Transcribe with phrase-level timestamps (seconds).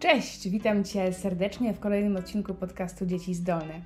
[0.00, 3.80] Cześć, witam Cię serdecznie w kolejnym odcinku podcastu Dzieci Zdolne.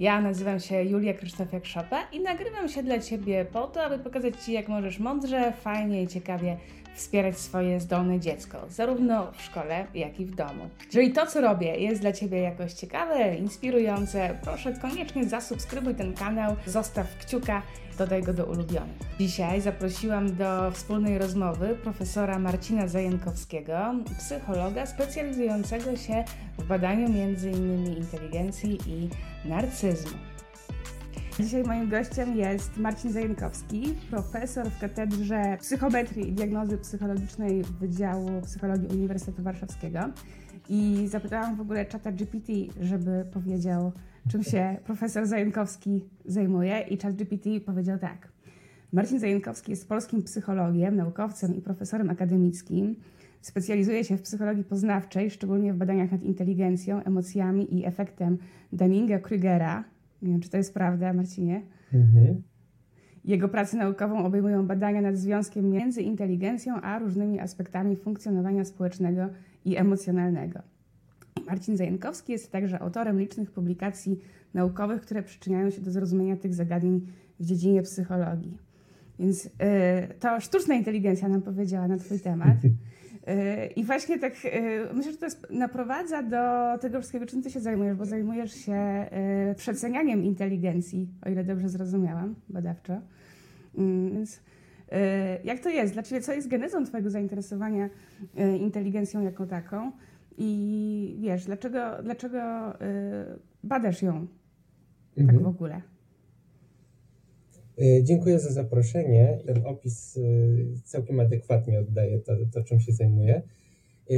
[0.00, 4.52] Ja nazywam się Julia Krzysztofiak-Szopa i nagrywam się dla Ciebie po to, aby pokazać Ci,
[4.52, 6.56] jak możesz mądrze, fajnie i ciekawie
[6.94, 10.68] wspierać swoje zdolne dziecko, zarówno w szkole, jak i w domu.
[10.86, 16.56] Jeżeli to, co robię, jest dla Ciebie jakoś ciekawe, inspirujące, proszę koniecznie zasubskrybuj ten kanał,
[16.66, 17.62] zostaw kciuka,
[17.98, 18.96] dodaj go do ulubionych.
[19.18, 26.24] Dzisiaj zaprosiłam do wspólnej rozmowy profesora Marcina Zajękowskiego, psychologa specjalizującego się
[26.58, 27.96] w badaniu m.in.
[27.96, 29.08] inteligencji i
[29.48, 30.18] narcyzmu.
[31.40, 38.88] Dzisiaj moim gościem jest Marcin Zajękowski, profesor w Katedrze Psychometrii i Diagnozy Psychologicznej Wydziału Psychologii
[38.88, 40.00] Uniwersytetu Warszawskiego.
[40.68, 43.92] I zapytałam w ogóle czata GPT, żeby powiedział,
[44.28, 46.80] czym się profesor Zajękowski zajmuje.
[46.80, 48.32] I czat GPT powiedział tak.
[48.92, 52.96] Marcin Zajękowski jest polskim psychologiem, naukowcem i profesorem akademickim.
[53.40, 58.38] Specjalizuje się w psychologii poznawczej, szczególnie w badaniach nad inteligencją, emocjami i efektem
[58.72, 59.82] Dunninga-Krugera,
[60.22, 61.62] nie wiem, czy to jest prawda, Marcinie.
[61.94, 62.42] Mhm.
[63.24, 69.28] Jego pracę naukową obejmują badania nad związkiem między inteligencją a różnymi aspektami funkcjonowania społecznego
[69.64, 70.60] i emocjonalnego.
[71.48, 74.18] Marcin Zajękowski jest także autorem licznych publikacji
[74.54, 77.06] naukowych, które przyczyniają się do zrozumienia tych zagadnień
[77.40, 78.58] w dziedzinie psychologii.
[79.18, 79.50] Więc yy,
[80.20, 82.56] to sztuczna inteligencja nam powiedziała na Twój temat.
[83.76, 87.60] I właśnie tak y, myślę, że to jest, naprowadza do tego wszystkiego, czym ty się
[87.60, 89.06] zajmujesz, bo zajmujesz się
[89.50, 93.00] y, przecenianiem inteligencji, o ile dobrze zrozumiałam badawczo.
[93.78, 94.40] Mm, więc y,
[95.44, 95.92] jak to jest?
[95.92, 97.88] Dla ciebie co jest genezą twojego zainteresowania
[98.60, 99.92] inteligencją jako taką?
[100.38, 102.38] I wiesz, dlaczego, dlaczego
[103.64, 104.26] badasz ją
[105.16, 105.44] tak mhm.
[105.44, 105.82] w ogóle?
[107.78, 109.38] E, dziękuję za zaproszenie.
[109.46, 110.20] Ten opis e,
[110.84, 113.42] całkiem adekwatnie oddaje to, to czym się zajmuję.
[114.10, 114.14] E,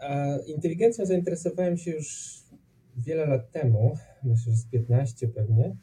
[0.00, 2.38] a inteligencją zainteresowałem się już
[2.96, 5.76] wiele lat temu, myślę, że z 15 pewnie.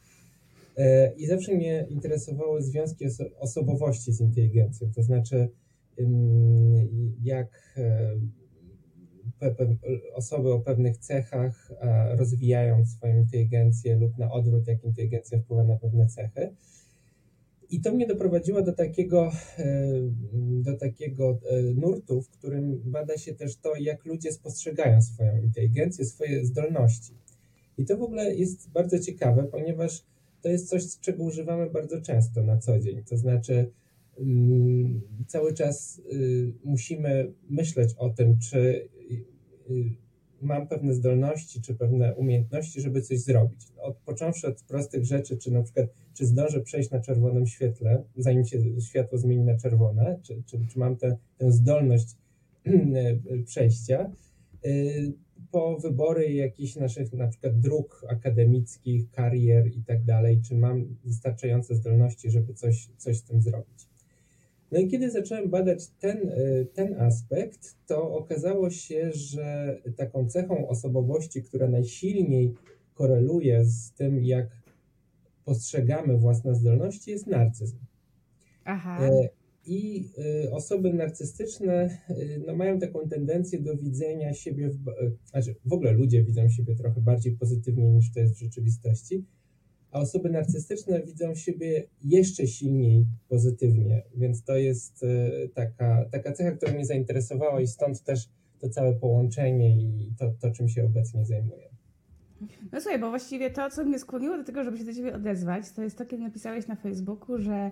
[1.16, 5.48] I zawsze mnie interesowały związki oso osobowości z inteligencją, to znaczy
[7.22, 7.78] jak
[10.14, 11.72] osoby o pewnych cechach
[12.16, 16.54] rozwijają swoją inteligencję lub na odwrót, jak inteligencja wpływa na pewne cechy.
[17.72, 19.92] I to mnie doprowadziło do takiego, e,
[20.62, 26.04] do takiego e, nurtu, w którym bada się też to, jak ludzie spostrzegają swoją inteligencję,
[26.04, 27.14] swoje zdolności.
[27.78, 30.04] I to w ogóle jest bardzo ciekawe, ponieważ
[30.42, 33.02] to jest coś, czego używamy bardzo często na co dzień.
[33.04, 33.70] To znaczy,
[34.18, 38.88] mm, cały czas y, musimy myśleć o tym, czy
[40.42, 43.60] mam pewne zdolności czy pewne umiejętności, żeby coś zrobić.
[43.76, 48.44] Od, począwszy od prostych rzeczy, czy na przykład, czy zdążę przejść na czerwonym świetle, zanim
[48.44, 52.16] się światło zmieni na czerwone, czy, czy, czy mam tę, tę zdolność
[53.46, 54.10] przejścia,
[54.66, 55.12] y,
[55.50, 61.74] po wybory jakichś naszych na przykład dróg akademickich, karier i tak dalej, czy mam wystarczające
[61.74, 63.91] zdolności, żeby coś, coś z tym zrobić.
[64.72, 70.68] No i kiedy zacząłem badać ten, e, ten aspekt, to okazało się, że taką cechą
[70.68, 72.54] osobowości, która najsilniej
[72.94, 74.46] koreluje z tym, jak
[75.44, 77.78] postrzegamy własne zdolności, jest narcyzm.
[78.64, 78.98] Aha.
[79.02, 79.28] E,
[79.66, 80.08] I
[80.44, 81.98] e, osoby narcystyczne
[82.46, 84.84] no, mają taką tendencję do widzenia siebie, w,
[85.30, 89.24] znaczy w ogóle ludzie widzą siebie trochę bardziej pozytywnie niż to jest w rzeczywistości
[89.92, 96.52] a osoby narcystyczne widzą siebie jeszcze silniej pozytywnie, więc to jest e, taka, taka cecha,
[96.52, 101.24] która mnie zainteresowała i stąd też to całe połączenie i to, to czym się obecnie
[101.24, 101.72] zajmuję.
[102.72, 105.70] No słuchaj, bo właściwie to, co mnie skłoniło do tego, żeby się do Ciebie odezwać,
[105.70, 107.70] to jest to, kiedy napisałeś na Facebooku, że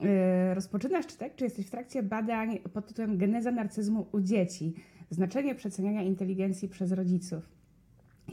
[0.00, 4.74] yy, rozpoczynasz czy tak, czy jesteś w trakcie badań pod tytułem Geneza narcyzmu u dzieci,
[5.10, 7.59] znaczenie przeceniania inteligencji przez rodziców.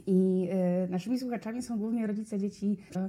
[0.07, 0.49] I
[0.85, 3.05] y, naszymi słuchaczami są głównie rodzice dzieci o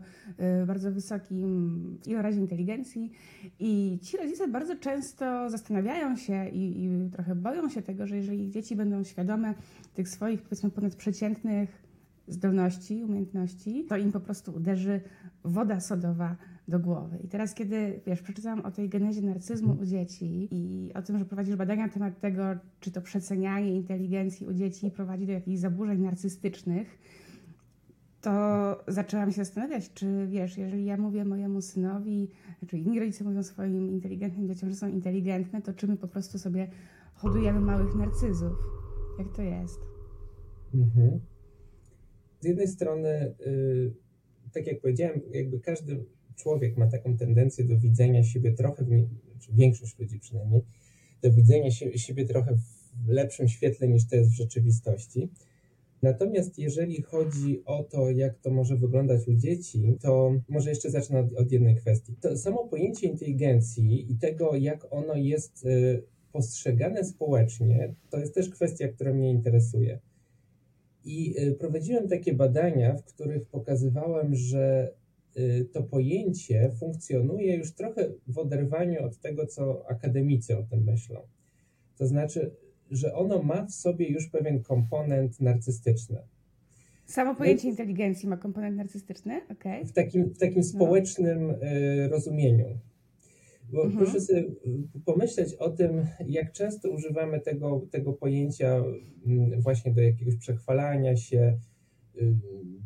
[0.63, 3.13] y, bardzo wysokim ilorazie inteligencji.
[3.59, 8.45] I ci rodzice bardzo często zastanawiają się i, i, trochę boją się tego, że jeżeli
[8.45, 9.55] ich dzieci będą świadome
[9.95, 11.83] tych swoich, powiedzmy, ponadprzeciętnych
[12.29, 15.01] zdolności, umiejętności, to im po prostu uderzy
[15.45, 16.37] woda sodowa
[16.69, 17.19] do głowy.
[17.25, 21.25] I teraz, kiedy wiesz, przeczytałam o tej genezie narcyzmu u dzieci i o tym, że
[21.25, 22.43] prowadzisz badania na temat tego,
[22.81, 26.99] czy to przecenianie inteligencji u dzieci prowadzi do jakichś zaburzeń narcystycznych,
[28.21, 28.31] to
[28.89, 32.29] zaczęłam się zastanawiać, czy wiesz, jeżeli ja mówię mojemu synowi,
[32.67, 36.39] czy inni rodzice mówią swoim inteligentnym dzieciom, że są inteligentne, to czy my po prostu
[36.39, 36.69] sobie
[37.15, 38.53] hodujemy małych narcyzów?
[39.19, 39.81] Jak to jest?
[40.75, 41.21] Mhm.
[42.41, 43.95] Z jednej strony, yy,
[44.53, 46.05] tak jak powiedziałem, jakby każdy
[46.39, 48.85] człowiek ma taką tendencję do widzenia siebie trochę,
[49.41, 50.63] czy większość ludzi przynajmniej,
[51.23, 52.57] do widzenia siebie trochę
[53.07, 55.29] w lepszym świetle niż to jest w rzeczywistości.
[56.03, 61.21] Natomiast jeżeli chodzi o to, jak to może wyglądać u dzieci, to może jeszcze zacznę
[61.21, 62.15] od, od jednej kwestii.
[62.21, 66.03] To samo pojęcie inteligencji i tego, jak ono jest y,
[66.33, 69.99] postrzegane społecznie, to jest też kwestia, która mnie interesuje.
[71.05, 74.93] I y, prowadziłem takie badania, w których pokazywałem, że
[75.73, 81.21] to pojęcie funkcjonuje już trochę w oderwaniu od tego, co akademicy o tym myślą.
[81.97, 82.51] To znaczy,
[82.91, 86.19] że ono ma w sobie już pewien komponent narcystyczny.
[87.07, 89.41] Samo pojęcie no, inteligencji ma komponent narcystyczny?
[89.53, 89.85] Okay.
[89.85, 90.63] W takim, w takim no.
[90.63, 92.09] społecznym no.
[92.09, 92.79] rozumieniu.
[93.73, 94.05] Bo mhm.
[94.05, 94.45] proszę sobie
[95.05, 98.85] pomyśleć o tym, jak często używamy tego, tego pojęcia
[99.27, 101.59] mm, właśnie do jakiegoś przechwalania się, y,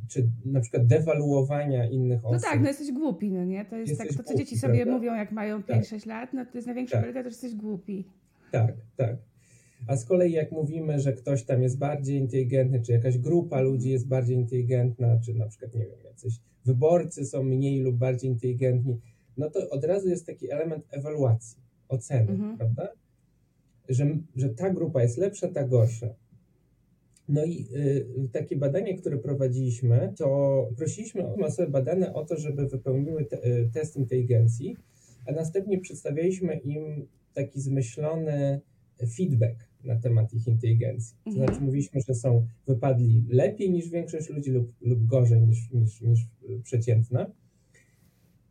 [0.08, 2.43] czy na przykład dewaluowania innych osób.
[2.43, 3.64] No tak, no jesteś głupi, no nie?
[3.64, 4.93] To jest jesteś tak, to co głupi, dzieci sobie prawda?
[4.93, 6.06] mówią, jak mają 5-6 tak.
[6.06, 7.12] lat, no to jest największa tak.
[7.12, 8.05] to jesteś głupi.
[8.50, 9.17] Tak, tak.
[9.87, 13.90] A z kolei jak mówimy, że ktoś tam jest bardziej inteligentny, czy jakaś grupa ludzi
[13.90, 19.00] jest bardziej inteligentna, czy na przykład, nie wiem, jacyś wyborcy są mniej lub bardziej inteligentni,
[19.37, 22.56] no to od razu jest taki element ewaluacji, oceny, mhm.
[22.56, 22.88] prawda?
[23.88, 26.14] Że, że ta grupa jest lepsza, ta gorsza.
[27.29, 33.25] No i y, takie badanie, które prowadziliśmy, to prosiliśmy osoby badane o to, żeby wypełniły
[33.25, 34.77] te, y, test inteligencji,
[35.27, 38.61] a następnie przedstawialiśmy im taki zmyślony
[39.17, 41.17] feedback na temat ich inteligencji.
[41.25, 41.47] To mhm.
[41.47, 46.21] znaczy mówiliśmy, że są, wypadli lepiej niż większość ludzi lub, lub gorzej niż, niż, niż
[46.63, 47.31] przeciętna.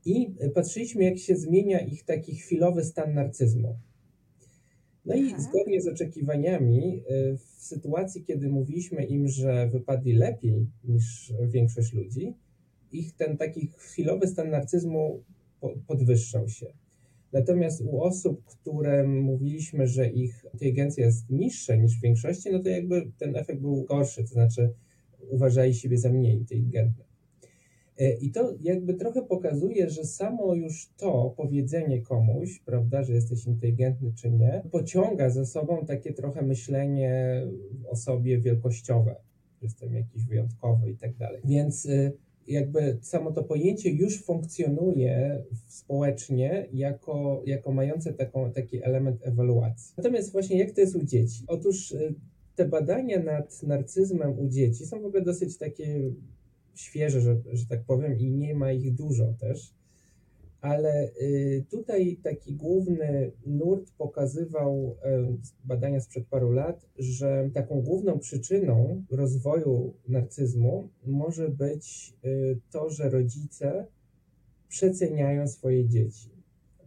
[0.05, 3.75] I patrzyliśmy, jak się zmienia ich taki chwilowy stan narcyzmu.
[5.05, 11.33] No i zgodnie z oczekiwaniami, y, w sytuacji, kiedy mówiliśmy im, że wypadli lepiej niż
[11.47, 12.33] większość ludzi,
[12.91, 15.23] ich ten taki chwilowy stan narcyzmu
[15.87, 16.73] podwyższał się.
[17.33, 22.69] Natomiast u osób, które mówiliśmy, że ich inteligencja jest niższa niż w większości, no to
[22.69, 24.73] jakby ten efekt był gorszy, to znaczy
[25.29, 27.10] uważali siebie za mniej inteligentne.
[28.01, 33.45] E, I to jakby trochę pokazuje, że samo już to powiedzenie komuś, prawda, że jesteś
[33.45, 37.41] inteligentny czy nie, pociąga za sobą takie trochę myślenie
[37.89, 39.15] o sobie wielkościowe,
[39.61, 41.41] jestem jakiś wyjątkowy i tak dalej.
[41.45, 42.11] Więc y,
[42.47, 49.93] jakby samo to pojęcie już funkcjonuje społecznie jako, jako mające taką, taki element ewaluacji.
[49.97, 51.43] Natomiast właśnie jak to jest u dzieci?
[51.47, 52.13] Otóż y,
[52.55, 56.11] te badania nad narcyzmem u dzieci są w ogóle dosyć takie
[56.75, 59.73] świeże, że, że tak powiem, i nie ma ich dużo też.
[60.61, 68.19] Ale y, tutaj taki główny nurt pokazywał y, badania sprzed paru lat, że taką główną
[68.19, 73.87] przyczyną rozwoju narcyzmu może być y, to, że rodzice
[74.67, 76.29] przeceniają swoje dzieci.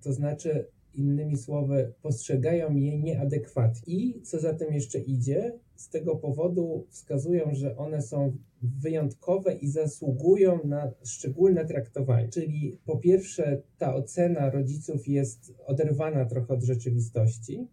[0.02, 3.94] To znaczy, innymi słowy, postrzegają je nieadekwatnie.
[3.94, 8.36] I co za tym jeszcze idzie, z tego powodu wskazują, że one są
[8.78, 12.28] wyjątkowe i zasługują na szczególne traktowanie.
[12.28, 17.68] Czyli po pierwsze, ta ocena rodziców jest oderwana trochę od rzeczywistości,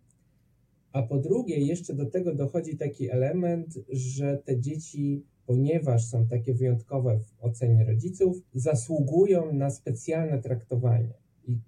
[0.91, 6.53] a po drugie, jeszcze do tego dochodzi taki element, że te dzieci, ponieważ są takie
[6.53, 11.13] wyjątkowe w ocenie rodziców, zasługują na specjalne traktowanie
[11.47, 11.59] i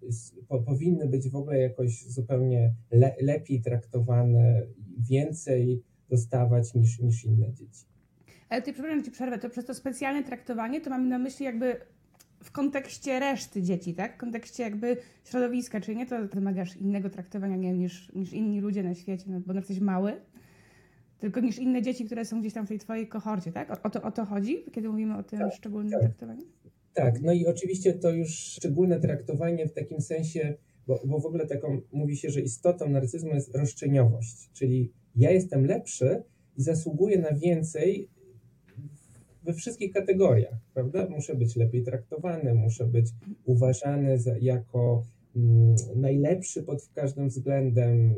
[0.47, 4.67] po, powinny być w ogóle jakoś zupełnie le, lepiej traktowane,
[5.09, 7.85] więcej dostawać niż, niż inne dzieci.
[8.54, 11.76] Ale ty, przepraszam, ci przerwę, to przez to specjalne traktowanie to mamy na myśli jakby
[12.44, 14.16] w kontekście reszty dzieci, tak?
[14.16, 18.62] W kontekście jakby środowiska, czyli nie to wymagasz innego traktowania nie wiem, niż, niż inni
[18.62, 20.14] ludzie na świecie, no, bo jesteś mały,
[21.19, 23.72] tylko niż inne dzieci, które są gdzieś tam w tej twojej kohorcie, tak?
[23.72, 26.02] O, o to, o to chodzi, kiedy mówimy o tym tak, szczególnym tak.
[26.02, 26.42] traktowaniu?
[26.94, 30.54] Tak, no i oczywiście to już szczególne traktowanie w takim sensie,
[30.88, 35.66] bo, bo w ogóle taką mówi się, że istotą narcyzmu jest roszczeniowość, czyli ja jestem
[35.66, 36.24] lepszy
[36.57, 38.12] i zasługuję na więcej
[39.45, 41.07] we wszystkich kategoriach, prawda?
[41.09, 43.07] Muszę być lepiej traktowany, muszę być
[43.45, 45.04] uważany za, jako
[45.35, 48.16] mm, najlepszy pod każdym względem,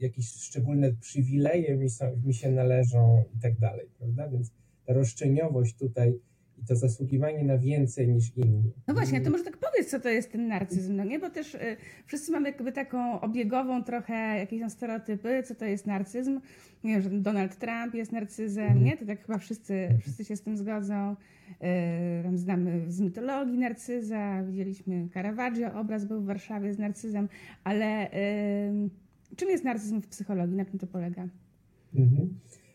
[0.00, 4.28] jakieś szczególne przywileje mi, są, mi się należą i tak dalej, prawda?
[4.28, 4.50] Więc
[4.86, 6.18] ta roszczeniowość tutaj
[6.62, 8.72] i to zasługiwanie na więcej niż inni.
[8.88, 11.18] No właśnie, to może tak powiedz, co to jest ten narcyzm, no nie?
[11.18, 11.76] Bo też y,
[12.06, 16.40] wszyscy mamy jakby taką obiegową trochę jakieś tam stereotypy, co to jest narcyzm.
[16.84, 18.84] Nie wiem, że Donald Trump jest narcyzem, mhm.
[18.84, 18.96] nie?
[18.96, 21.16] To tak chyba wszyscy, wszyscy się z tym zgodzą.
[22.32, 27.28] Y, znamy z mitologii narcyza, widzieliśmy Caravaggio, obraz był w Warszawie z narcyzem,
[27.64, 28.90] ale y,
[29.36, 30.56] czym jest narcyzm w psychologii?
[30.56, 31.28] Na czym to polega?
[31.94, 32.34] Mhm.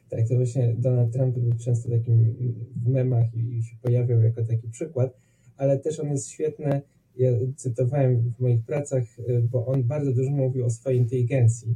[0.10, 2.36] Tak, to właśnie Donald Trump był często takim
[2.76, 5.18] w memach i się pojawiał jako taki przykład,
[5.58, 6.82] ale też on jest świetny.
[7.18, 11.76] Ja cytowałem w moich pracach, y, bo on bardzo dużo mówił o swojej inteligencji.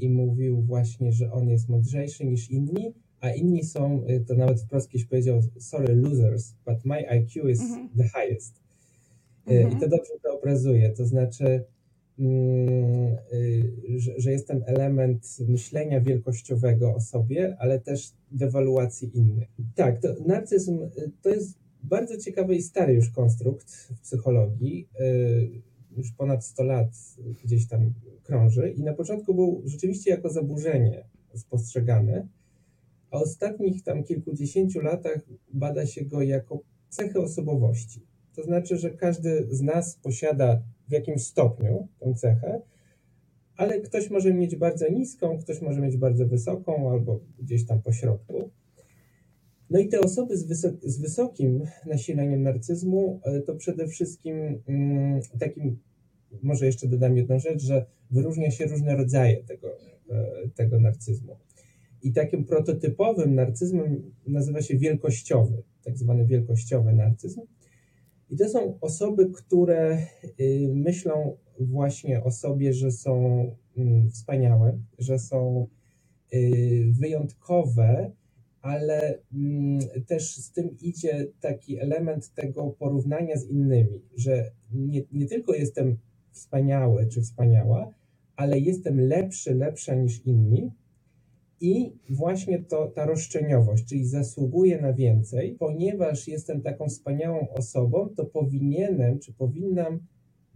[0.00, 4.90] i mówił właśnie, że on jest mądrzejszy niż inni, a inni są, to nawet wprost
[4.90, 7.88] kiedyś powiedział, sorry losers, but my IQ is mhm.
[7.96, 8.54] the highest.
[9.46, 9.72] Mhm.
[9.72, 11.64] I to dobrze to obrazuje, to znaczy, mm,
[13.96, 19.48] że, że jest ten element myślenia wielkościowego o sobie, ale też dewaluacji innych.
[19.74, 20.78] Tak, to narcyzm
[21.22, 24.88] to jest bardzo ciekawy i stary już konstrukt w psychologii.
[25.96, 26.88] Już ponad 100 lat
[27.44, 32.28] gdzieś tam krąży i na początku był rzeczywiście jako zaburzenie spostrzegane,
[33.10, 35.20] a ostatnich tam kilkudziesięciu latach
[35.52, 38.00] bada się go jako cechę osobowości.
[38.34, 42.60] To znaczy, że każdy z nas posiada w jakimś stopniu tę cechę,
[43.56, 47.92] ale ktoś może mieć bardzo niską, ktoś może mieć bardzo wysoką, albo gdzieś tam po
[47.92, 48.50] środku.
[49.70, 55.20] No i te osoby z, wysok z wysokim nasileniem narcyzmu e, to przede wszystkim mm,
[55.40, 55.78] takim,
[56.42, 59.68] może jeszcze dodam jedną rzecz, że wyróżnia się różne rodzaje tego,
[60.10, 61.36] e, tego narcyzmu.
[62.02, 67.40] I takim prototypowym narcyzmem nazywa się wielkościowy, tak zwany wielkościowy narcyzm.
[68.30, 69.98] I to są osoby, które
[70.40, 73.44] y, myślą właśnie o sobie, że są
[73.76, 75.66] mm, wspaniałe, że są
[76.34, 78.12] y, wyjątkowe,
[78.62, 85.26] ale mm, też z tym idzie taki element tego porównania z innymi, że nie, nie
[85.26, 85.98] tylko jestem
[86.32, 87.94] wspaniały czy wspaniała,
[88.36, 90.70] ale jestem lepszy, lepsza niż inni,
[91.60, 98.24] i właśnie to, ta roszczeniowość, czyli zasługuję na więcej, ponieważ jestem taką wspaniałą osobą, to
[98.24, 100.00] powinienem czy powinnam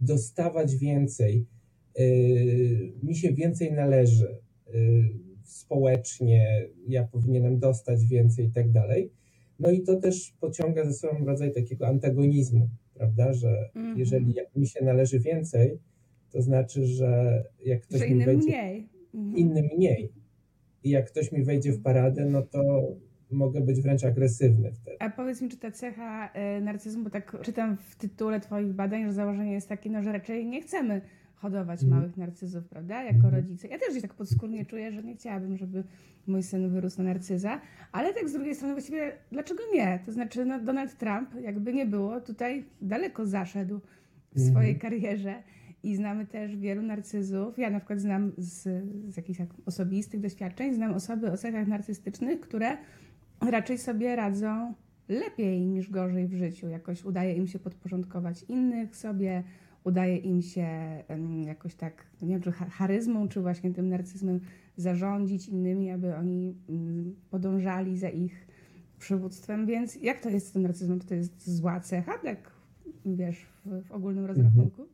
[0.01, 1.45] dostawać więcej.
[1.97, 4.37] Yy, mi się więcej należy
[4.73, 5.09] yy,
[5.43, 9.11] społecznie, ja powinienem dostać więcej i tak dalej.
[9.59, 13.99] No i to też pociąga ze sobą rodzaj takiego antagonizmu, prawda, że mm -hmm.
[13.99, 15.79] jeżeli mi się należy więcej,
[16.31, 18.89] to znaczy, że jak ktoś że mi wejdzie, mniej.
[19.13, 20.22] innym mniej
[20.83, 22.61] i jak ktoś mi wejdzie w paradę, no to
[23.31, 24.97] mogę być wręcz agresywny wtedy.
[24.99, 29.05] A powiedz mi, czy ta cecha y, narcyzmu, bo tak czytam w tytule Twoich badań,
[29.05, 31.01] że założenie jest takie, no, że raczej nie chcemy
[31.35, 31.95] hodować mm.
[31.95, 33.33] małych narcyzów, prawda, jako mm.
[33.33, 33.67] rodzice.
[33.67, 35.83] Ja też gdzieś tak podskórnie czuję, że nie chciałabym, żeby
[36.27, 37.61] mój syn wyrósł na narcyza,
[37.91, 39.99] ale tak z drugiej strony właściwie, dlaczego nie?
[40.05, 43.79] To znaczy, no, Donald Trump, jakby nie było, tutaj daleko zaszedł
[44.35, 44.81] w swojej mm.
[44.81, 45.43] karierze
[45.83, 47.57] i znamy też wielu narcyzów.
[47.57, 48.61] Ja na przykład znam z,
[49.13, 52.77] z jakichś osobistych doświadczeń, znam osoby o cechach narcystycznych, które
[53.41, 54.73] raczej sobie radzą
[55.09, 56.69] lepiej niż gorzej w życiu.
[56.69, 59.43] Jakoś udaje im się podporządkować innych sobie,
[59.83, 60.67] udaje im się
[61.45, 64.39] jakoś tak, nie wiem, czy charyzmą, czy właśnie tym narcyzmem
[64.77, 68.47] zarządzić innymi, aby oni mm, podążali za ich
[68.99, 69.65] przywództwem.
[69.65, 70.99] Więc jak to jest z tym narcyzmem?
[70.99, 72.51] Czy to jest zła cecha, tak
[73.05, 74.27] wiesz, w, w ogólnym mhm.
[74.27, 74.92] rozrachunku?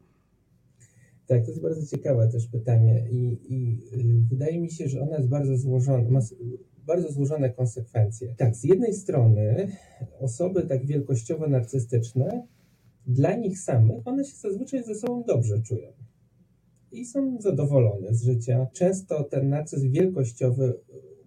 [1.30, 5.18] Tak, to jest bardzo ciekawe też pytanie i, i y, wydaje mi się, że ona
[5.18, 6.20] jest bardzo złożona, ma
[6.86, 8.36] bardzo złożone konsekwencje.
[8.38, 9.68] Tak, z jednej strony
[10.20, 12.48] osoby tak wielkościowo narcystyczne,
[13.08, 15.92] dla nich samych, one się zazwyczaj ze sobą dobrze czują
[16.92, 18.68] i są zadowolone z życia.
[18.74, 20.74] Często ten narcyzm wielkościowy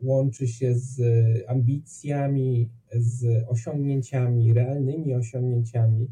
[0.03, 1.01] łączy się z
[1.49, 6.09] ambicjami, z osiągnięciami, realnymi osiągnięciami,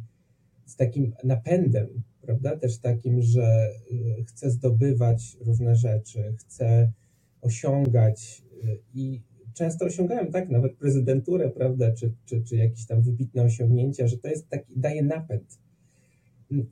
[0.66, 2.56] z takim napędem prawda?
[2.56, 6.92] Też takim, że y, chcę zdobywać różne rzeczy, chcę
[7.40, 9.22] osiągać y, i
[9.54, 14.28] często osiągałem tak, nawet prezydenturę, prawda, czy, czy, czy jakieś tam wybitne osiągnięcia, że to
[14.28, 15.58] jest taki, daje napęd.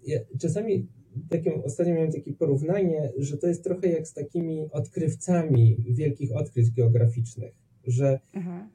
[0.07, 0.89] Ja czasami
[1.29, 6.71] takim, ostatnio miałem takie porównanie, że to jest trochę jak z takimi odkrywcami wielkich odkryć
[6.71, 7.55] geograficznych,
[7.87, 8.69] że Aha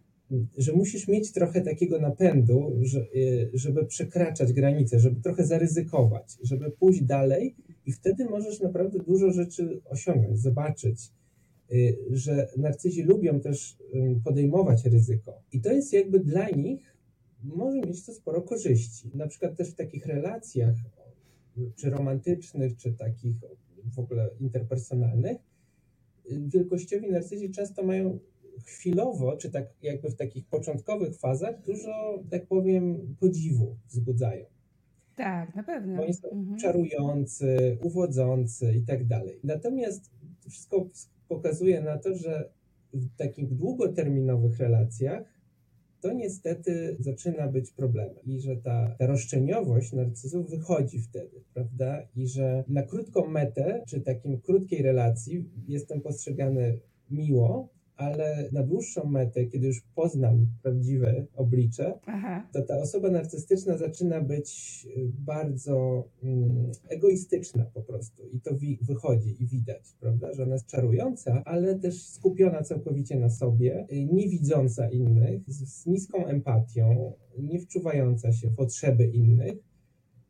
[0.57, 2.71] że musisz mieć trochę takiego napędu,
[3.15, 9.31] y, żeby przekraczać granice, żeby trochę zaryzykować, żeby pójść dalej i wtedy możesz naprawdę dużo
[9.31, 11.11] rzeczy osiągnąć, zobaczyć,
[11.71, 13.77] y, że narcyzi lubią też
[14.23, 15.41] podejmować ryzyko.
[15.51, 16.97] I to jest jakby dla nich,
[17.43, 19.11] może mieć to sporo korzyści.
[19.13, 20.75] Na przykład też w takich relacjach,
[21.75, 23.35] czy romantycznych, czy takich
[23.95, 25.37] w ogóle interpersonalnych,
[26.31, 28.19] y, wielkościowi narcyzi często mają
[28.65, 34.45] chwilowo, czy tak jakby w takich początkowych fazach, dużo, tak powiem, podziwu wzbudzają.
[35.15, 35.98] Tak, na pewno.
[35.98, 36.60] Bo oni są mhm.
[36.60, 39.39] czarujący, uwodzący i tak dalej.
[39.43, 40.12] Natomiast
[40.43, 40.89] to wszystko
[41.27, 42.50] pokazuje na to, że
[42.93, 45.33] w takich długoterminowych relacjach
[46.01, 52.07] to niestety zaczyna być problemem i że ta, ta roszczeniowość narcyzów wychodzi wtedy, prawda?
[52.15, 56.79] I że na krótką metę, czy takim krótkiej relacji jestem postrzegany
[57.12, 62.47] miło, ale na dłuższą metę, kiedy już poznam prawdziwe oblicze, Aha.
[62.53, 64.50] to ta osoba narcystyczna zaczyna być
[64.97, 68.29] y, bardzo mm, egoistyczna po prostu.
[68.29, 73.19] I to wi- wychodzi i widać, prawda, że ona jest czarująca, ale też skupiona całkowicie
[73.19, 79.05] na sobie, y, nie widząca innych, z, z niską empatią, nie wczuwająca się w potrzeby
[79.07, 79.53] innych.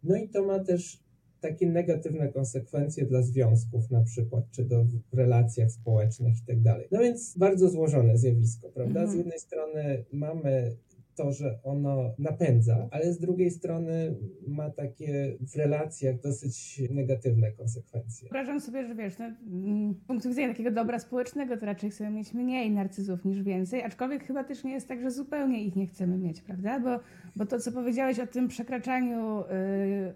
[0.03, 1.03] No i to ma też
[1.43, 6.87] takie negatywne konsekwencje dla związków na przykład, czy do, w relacjach społecznych i tak dalej.
[6.91, 8.99] No więc bardzo złożone zjawisko, prawda?
[8.99, 9.17] Z Mhm.
[9.17, 10.75] jednej strony mamy
[11.15, 14.15] to, że ono napędza, ale z drugiej strony
[14.47, 18.29] ma takie w relacjach dosyć negatywne konsekwencje.
[18.29, 22.11] Wyobrażam sobie, że wiesz, no, mm, z punktu widzenia takiego dobra społecznego, to raczej chcemy
[22.11, 25.87] mieć mniej narcyzów niż więcej, aczkolwiek chyba też nie jest tak, że zupełnie ich nie
[25.87, 26.79] chcemy mieć, prawda?
[26.79, 26.99] Bo,
[27.35, 29.43] bo to, co powiedziałeś o tym przekraczaniu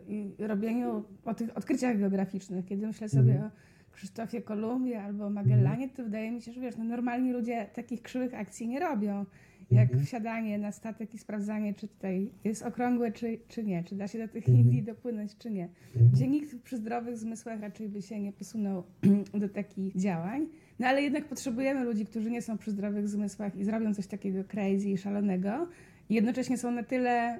[0.07, 3.51] yy, i robieniu, o tych odkryciach geograficznych, kiedy myślę sobie Mhm.
[3.51, 8.01] o Krzysztofie Kolumbie albo Magellanie, to wydaje mi się, że wiesz, no, normalni ludzie takich
[8.01, 9.25] krzywych akcji nie robią.
[9.71, 10.05] Jak Mhm.
[10.05, 14.19] wsiadanie na statek i sprawdzanie, czy tutaj jest okrągłe, czy, czy nie, czy da się
[14.19, 14.57] do tych Mhm.
[14.57, 16.11] Indii dopłynąć, czy nie Mhm.
[16.13, 18.83] gdzie nikt przy zdrowych zmysłach raczej by się nie posunął
[19.41, 20.47] do takich działań.
[20.79, 24.43] No ale jednak potrzebujemy ludzi, którzy nie są przy zdrowych zmysłach i zrobią coś takiego
[24.43, 25.67] crazy i szalonego.
[26.09, 27.39] I jednocześnie są na tyle,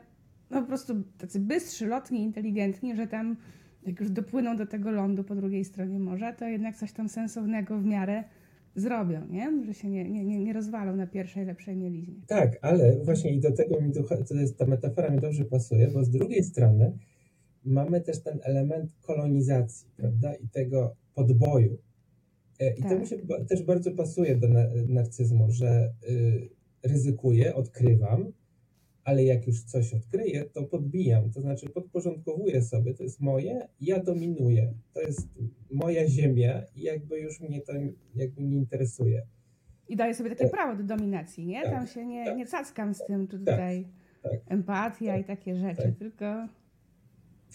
[0.51, 3.35] no po prostu tacy bystrzy, lotni, inteligentni, że tam
[3.85, 7.77] jak już dopłyną do tego lądu po drugiej stronie morza, to jednak coś tam sensownego
[7.77, 8.23] w miarę
[8.81, 9.63] zrobią, nie?
[9.65, 12.15] Że się nie, nie, nie, nie rozwalą na pierwszej lepszej mieliźnie.
[12.27, 15.87] Tak, ale właśnie i do tego mi ducha, to jest, ta metafora mi dobrze pasuje,
[15.87, 16.97] bo z drugiej strony
[17.65, 21.77] mamy też ten element kolonizacji, prawda, i tego podboju.
[22.59, 22.99] E, I to Tak.
[22.99, 26.49] mi się ba- też bardzo pasuje do na, narcyzmu, że y,
[26.83, 28.31] ryzykuję, odkrywam,
[29.07, 34.03] ale jak już coś odkryję, to podbijam, to znaczy podporządkowuję sobie, to jest moje, ja
[34.03, 35.27] dominuję, to jest
[35.71, 37.73] moja ziemia i jakby już mnie to
[38.15, 39.21] jakby nie interesuje.
[39.87, 40.51] I daje sobie takie Tak.
[40.51, 41.63] prawo do dominacji, nie?
[41.63, 42.37] Tak, Tam się nie, tak.
[42.37, 43.87] nie cackam z tym, czy tutaj
[44.23, 44.33] tak.
[44.47, 45.97] empatia i takie rzeczy, tak.
[45.97, 46.47] tylko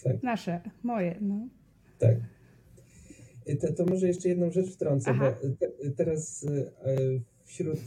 [0.03, 0.23] Tak.
[0.23, 1.47] nasze, moje, no.
[1.99, 2.15] Tak.
[3.61, 5.35] To, to może jeszcze jedną rzecz wtrącę, Aha.
[5.43, 7.79] bo te, teraz y, y, wśród,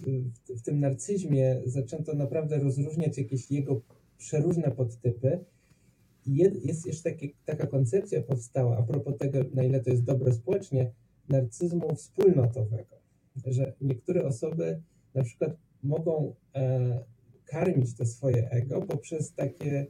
[0.48, 3.80] w tym narcyzmie zaczęto naprawdę rozróżniać jakieś jego
[4.19, 5.45] przeróżne podtypy.
[6.26, 7.10] Jed, jest jeszcze
[7.45, 10.92] taka koncepcja powstała a propos tego, na ile to jest dobre społecznie,
[11.28, 12.97] narcyzmu wspólnotowego.
[13.47, 14.82] Że niektóre osoby
[15.14, 17.04] na przykład mogą e,
[17.45, 19.86] karmić to swoje ego poprzez takie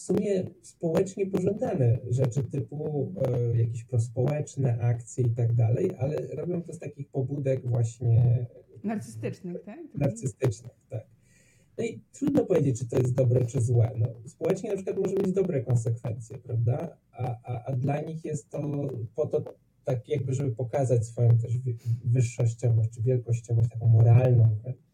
[0.00, 6.62] w sumie społecznie pożądane rzeczy typu e, jakieś prospołeczne akcje i tak dalej, ale robią
[6.62, 8.46] to z takich pobudek właśnie
[8.84, 9.78] Narcystycznych, tak?
[9.94, 11.06] narcystycznych, tak.
[11.78, 13.90] No i trudno powiedzieć, czy to jest dobre, czy złe.
[13.96, 16.96] No, społecznie na przykład może mieć dobre konsekwencje, prawda?
[17.12, 21.58] A, a, a dla nich jest to po to tak jakby, żeby pokazać swoją też
[21.58, 24.56] wy- wyższościowość, czy wielkościowość taką moralną.
[24.62, 24.89] wręcz.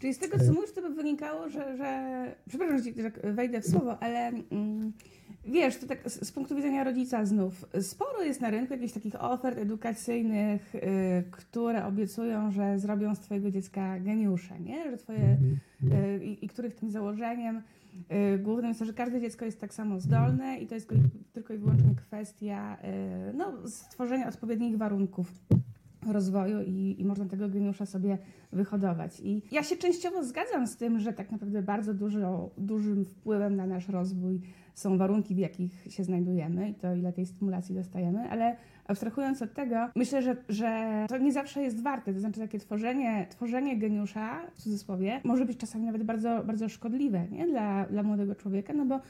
[0.00, 4.02] Czyli z tego, co mówisz, to by wynikało, że, że przepraszam, że wejdę w słowo,
[4.02, 4.92] ale mm,
[5.44, 9.58] wiesz, to tak z, punktu widzenia rodzica znów, sporo jest na rynku jakichś takich ofert
[9.58, 10.80] edukacyjnych, y,
[11.30, 14.90] które obiecują, że zrobią z twojego dziecka geniusza, nie?
[14.90, 15.36] Że twoje,
[16.18, 17.62] y, i, i których tym założeniem
[18.36, 20.88] y, głównym jest to, że każde dziecko jest tak samo zdolne i to jest
[21.32, 22.76] tylko, i wyłącznie kwestia
[23.34, 25.32] no, stworzenia odpowiednich warunków
[26.06, 28.18] rozwoju i, i można tego geniusza sobie
[28.52, 29.20] wyhodować.
[29.20, 33.66] I ja się częściowo zgadzam z tym, że tak naprawdę bardzo dużo, dużym wpływem na
[33.66, 34.40] nasz rozwój
[34.74, 39.54] są warunki, w jakich się znajdujemy i to, ile tej stymulacji dostajemy, ale abstrahując od
[39.54, 42.14] tego, myślę, że, że to nie zawsze jest warte.
[42.14, 47.28] To znaczy takie tworzenie, tworzenie geniusza, w cudzysłowie, może być czasami nawet bardzo, bardzo szkodliwe
[47.28, 47.46] nie?
[47.46, 49.00] Dla, dla młodego człowieka, no bo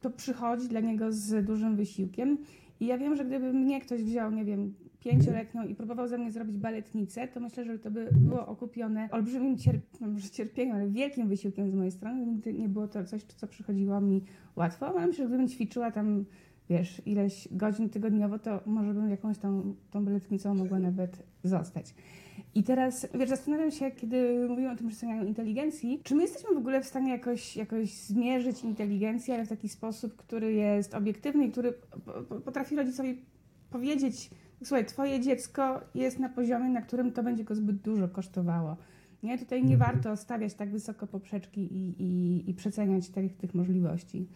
[0.00, 2.38] to przychodzi dla niego z dużym wysiłkiem.
[2.80, 6.32] I ja wiem, że gdyby mnie ktoś wziął, nie wiem, pięcioletnią i próbował ze mnie
[6.32, 11.28] zrobić baletnicę, to myślę, że to by było okupione olbrzymim cierp- no cierpieniem, ale wielkim
[11.28, 12.26] wysiłkiem z mojej strony.
[12.26, 14.22] Nigdy nie było to coś, co przychodziło mi
[14.56, 16.24] łatwo, ale myślę, że gdybym ćwiczyła tam,
[16.70, 21.94] wiesz, ileś godzin tygodniowo, to może bym jakąś tą, tą baletnicą mogła nawet zostać.
[22.54, 26.58] I teraz, wiesz, zastanawiam się, kiedy mówimy o tym przecenianiu inteligencji, czy my jesteśmy w
[26.58, 31.50] ogóle w stanie jakoś, jakoś zmierzyć inteligencję, ale w taki sposób, który jest obiektywny i
[31.52, 31.72] który
[32.04, 33.18] po- po- potrafi rodzicowi
[33.70, 34.30] powiedzieć,
[34.64, 38.76] słuchaj, twoje dziecko jest na poziomie, na którym to będzie go zbyt dużo kosztowało.
[39.22, 39.38] Nie?
[39.38, 39.92] Tutaj nie Mhm.
[39.92, 44.28] warto stawiać tak wysoko poprzeczki i, i, i przeceniać tych, tych możliwości.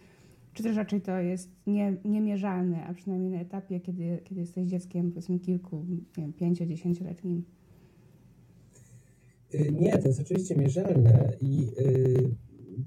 [0.52, 5.11] Czy też raczej to jest nie, niemierzalne, a przynajmniej na etapie, kiedy, kiedy jesteś dzieckiem,
[5.11, 7.44] powiedzmy kilku, nie wiem, pięcio, dziesięcioletnim.
[9.54, 12.35] Y, Nie, to jest oczywiście mierzalne i y,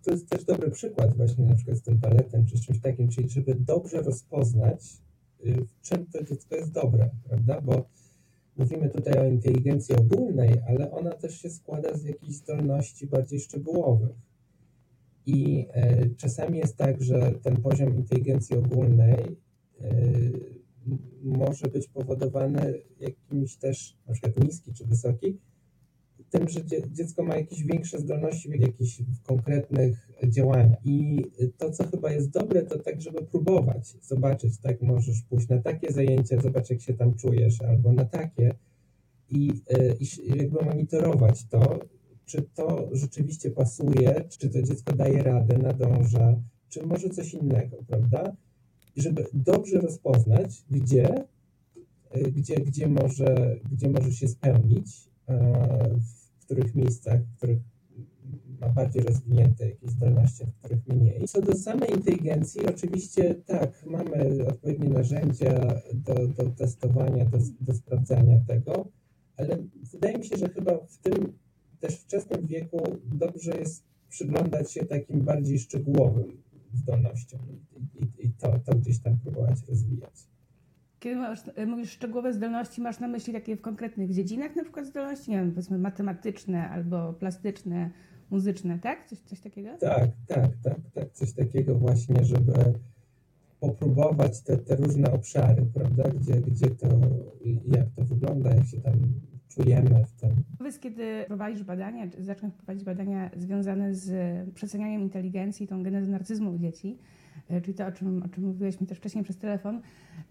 [0.03, 3.29] to jest też dobry przykład właśnie na przykład z tym baletem czy czymś takim, czyli
[3.29, 4.97] żeby dobrze rozpoznać,
[5.51, 7.61] w czym to dziecko jest dobre, prawda?
[7.61, 7.85] Bo
[8.57, 14.15] mówimy tutaj o inteligencji ogólnej, ale ona też się składa z jakichś zdolności bardziej szczegółowych.
[15.25, 19.37] I e, czasami jest tak, że ten poziom inteligencji ogólnej
[19.81, 19.91] e,
[21.23, 25.37] może być powodowany jakimś też, na przykład niski czy wysoki,
[26.37, 30.85] tym, że dziecko ma jakieś większe zdolności w jakichś konkretnych działaniach.
[30.85, 31.25] I
[31.57, 35.91] to, co chyba jest dobre, to tak, żeby próbować, zobaczyć, tak, możesz pójść na takie
[35.91, 38.55] zajęcia, zobacz, jak się tam czujesz, albo na takie
[39.29, 41.79] i, e, i jakby monitorować to,
[42.25, 46.35] czy to rzeczywiście pasuje, czy to dziecko daje radę, nadąża,
[46.69, 48.35] czy może coś innego, prawda?
[48.95, 51.25] I żeby dobrze rozpoznać, gdzie,
[52.11, 55.99] e, gdzie, gdzie, może, gdzie może się spełnić, e,
[56.45, 57.59] w których miejscach, w których
[58.61, 61.27] ma bardziej rozwinięte jakieś zdolności, w których mniej.
[61.27, 68.39] Co do samej inteligencji, oczywiście tak, mamy odpowiednie narzędzia do, do testowania, do, do sprawdzania
[68.47, 68.87] tego,
[69.37, 69.57] ale
[69.91, 71.33] wydaje mi się, że chyba w tym
[71.79, 76.41] też wczesnym wieku dobrze jest przyglądać się takim bardziej szczegółowym
[76.73, 80.34] zdolnościom i, i, i to, to gdzieś tam próbować rozwijać.
[80.99, 85.31] Kiedy masz, mówisz szczegółowe zdolności, masz na myśli takie w konkretnych dziedzinach na przykład zdolności,
[85.31, 87.91] nie wiem, powiedzmy matematyczne albo plastyczne,
[88.29, 89.07] muzyczne, tak?
[89.07, 89.69] Coś, coś takiego?
[89.79, 92.53] Tak, tak, tak, tak, coś takiego właśnie, żeby
[93.59, 96.87] popróbować te, te różne obszary, prawda, gdzie, gdzie to,
[97.67, 98.93] jak to wygląda, jak się tam
[99.55, 100.29] czujemy w tym.
[100.57, 106.51] Powiedz, kiedy prowadzisz badania, czy zaczniesz prowadzić badania związane z przecenianiem inteligencji, tą genezą narcyzmu
[106.51, 106.97] u dzieci,
[107.49, 109.81] e, czyli to, o czym, o czym mówiłeś mi też wcześniej przez telefon.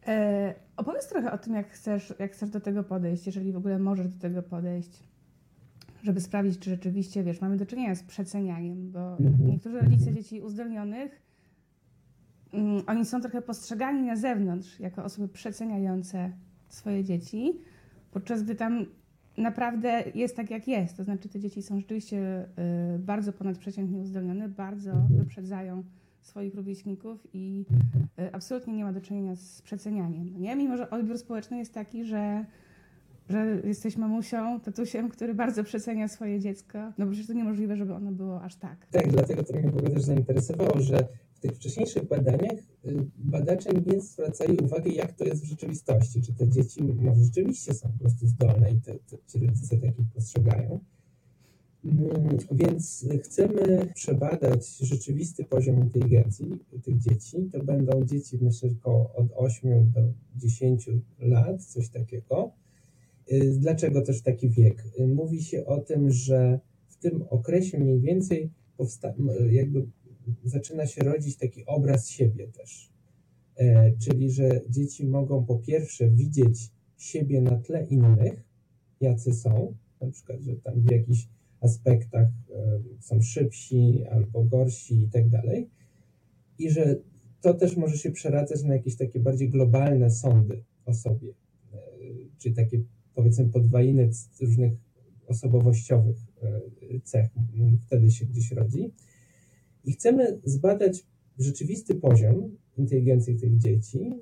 [0.07, 3.79] E, opowiedz trochę o tym, jak chcesz, jak chcesz do tego podejść, jeżeli w ogóle
[3.79, 5.05] możesz do tego podejść,
[6.03, 9.47] żeby sprawdzić, czy rzeczywiście, wiesz, mamy do czynienia z przecenianiem, bo mhm.
[9.47, 11.23] niektórzy rodzice dzieci uzdolnionych,
[12.53, 16.33] mm, oni są trochę postrzegani na zewnątrz jako osoby przeceniające
[16.69, 17.61] swoje dzieci,
[18.11, 18.87] podczas gdy tam
[19.37, 20.97] naprawdę jest tak, jak jest.
[20.97, 22.47] To znaczy, te dzieci są rzeczywiście
[22.95, 25.83] y, bardzo ponadprzeciętnie uzdolnione, bardzo wyprzedzają
[26.21, 27.65] swoich rówieśników i
[28.19, 30.33] y, absolutnie nie ma do czynienia z przecenianiem.
[30.33, 30.57] No nie?
[30.57, 32.45] Mimo, że odbiór społeczny jest taki, że,
[33.29, 38.13] że jesteś mamusią, tatusiem, który bardzo przecenia swoje dziecko, no przecież to niemożliwe, żeby ono
[38.13, 38.87] było aż tak.
[38.87, 41.09] Tak, dlatego to mnie w ogóle też zainteresowało, że
[41.45, 46.23] tych wcześniejszych badaniach y, badacze nie zwracali uwagi, jak to jest w rzeczywistości.
[46.23, 50.07] Czy te dzieci może rzeczywiście są po prostu zdolne i te, te, ci rodzice takich
[50.15, 50.81] postrzegają.
[51.85, 56.47] Mm, więc chcemy przebadać rzeczywisty poziom inteligencji
[56.83, 57.49] tych dzieci.
[57.53, 60.01] To będą dzieci, myślę, około od 8 do
[60.37, 62.53] 10 lat, coś takiego.
[63.33, 64.85] Y, dlaczego też taki wiek?
[64.99, 68.51] Y, mówi się o tym, że w tym okresie mniej więcej
[69.51, 69.87] jakby
[70.45, 72.91] zaczyna się rodzić taki obraz siebie też.
[73.57, 78.45] E, czyli, że dzieci mogą po pierwsze widzieć siebie na tle innych,
[79.01, 81.29] jacy są, na przykład, że tam w jakichś
[81.61, 85.71] aspektach e, są szybsi albo gorsi i tak dalej.
[86.59, 86.97] I że
[87.41, 91.29] to też może się przeradzać na jakieś takie bardziej globalne sądy o sobie,
[91.73, 91.79] e,
[92.39, 92.81] czyli takie
[93.15, 94.11] powiedzmy podwajiny
[94.41, 94.73] różnych
[95.27, 96.17] osobowościowych
[97.05, 97.31] cech
[97.87, 98.93] wtedy się gdzieś rodzi.
[99.85, 101.07] I chcemy zbadać
[101.39, 104.13] rzeczywisty poziom inteligencji tych dzieci,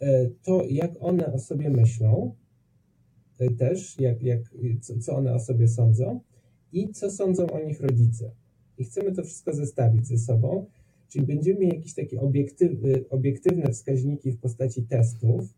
[0.00, 2.34] e, to jak one o sobie myślą,
[3.38, 4.40] e, też, jak, jak,
[4.80, 6.20] co, co one o sobie sądzą
[6.72, 8.30] i co sądzą o nich rodzice.
[8.78, 10.66] I chcemy to wszystko zestawić ze sobą,
[11.08, 12.70] czyli będziemy mieli jakieś takie obiektyw,
[13.10, 15.54] obiektywne wskaźniki w postaci testów,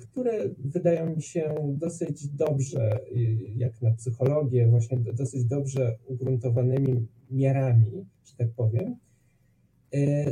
[0.00, 8.06] które wydają mi się dosyć dobrze, y, jak na psychologię, właśnie dosyć dobrze ugruntowanymi miarami,
[8.24, 9.09] że tak powiem, y,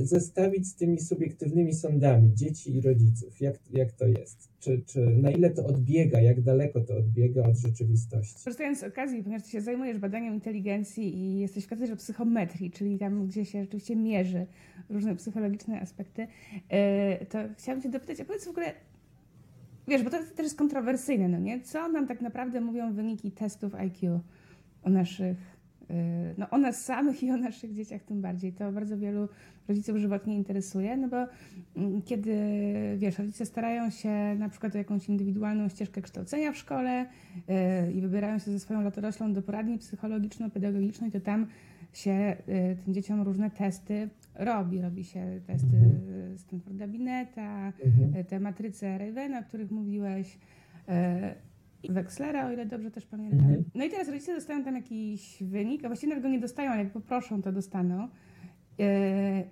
[0.02, 3.40] zestawić z tymi subiektywnymi sądami dzieci i rodziców.
[3.40, 4.48] Jak, jak to jest?
[4.60, 8.44] Czy, czy na ile to odbiega, jak daleko to odbiega od rzeczywistości?
[8.44, 12.98] Korzystając z okazji, ponieważ ty się zajmujesz badaniem inteligencji i jesteś w katedrze psychometrii, czyli
[12.98, 14.46] tam, gdzie się rzeczywiście mierzy
[14.90, 16.26] różne psychologiczne aspekty,
[17.28, 18.72] to chciałabym cię dopytać, a powiedz w ogóle,
[19.88, 21.60] wiesz, bo to też jest kontrowersyjne, no nie?
[21.60, 24.20] Co nam tak naprawdę mówią wyniki testów IQ
[24.82, 25.57] o naszych,
[26.38, 28.52] no o nas samych i o naszych dzieciach tym bardziej.
[28.52, 29.28] To bardzo wielu
[29.68, 31.26] rodziców żywotnie interesuje, no bo
[31.76, 32.36] mm, kiedy,
[32.96, 37.06] wiesz, rodzice starają się na przykład o jakąś indywidualną ścieżkę kształcenia w szkole
[37.86, 41.46] y, i wybierają się ze swoją latoroślą do poradni psychologiczno-pedagogicznej, to tam
[41.92, 44.80] się y, tym dzieciom różne testy robi.
[44.80, 46.38] Robi się testy mhm.
[46.38, 48.24] Stanforda Bineta, mhm.
[48.24, 50.38] Te matryce Ravena, o których mówiłeś,
[51.84, 53.40] e, i Wexlera, o ile dobrze też pamiętam.
[53.40, 53.64] Mhm.
[53.74, 56.84] No i teraz rodzice dostają tam jakiś wynik, a właściwie nawet go nie dostają, ale
[56.84, 58.08] jak poproszą, to dostaną.
[58.80, 59.44] E,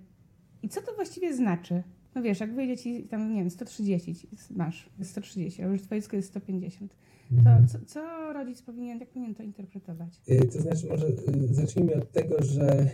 [0.62, 1.83] I co to właściwie znaczy?
[2.17, 6.17] no wiesz, jak wyjdzie ci tam, nie wiem, 130 masz, 130, a już twoje dziecko
[6.17, 6.97] jest 150,
[7.31, 7.69] to mhm.
[7.69, 10.21] co, co, rodzic powinien, jak powinien to interpretować?
[10.31, 12.91] Y, to znaczy może y, zacznijmy od tego, że